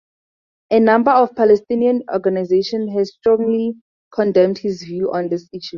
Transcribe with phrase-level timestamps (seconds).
[0.71, 3.75] A number of Palestinian organizations have strongly
[4.11, 5.69] condemned his views on this issue.